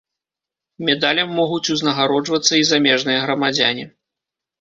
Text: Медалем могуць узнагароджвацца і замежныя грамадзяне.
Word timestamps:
Медалем 0.87 1.29
могуць 1.39 1.71
узнагароджвацца 1.75 2.53
і 2.61 2.65
замежныя 2.71 3.19
грамадзяне. 3.27 3.85